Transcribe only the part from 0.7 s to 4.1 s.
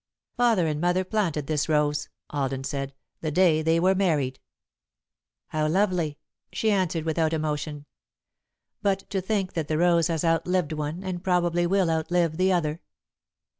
Mother planted this rose," Alden said, "the day they were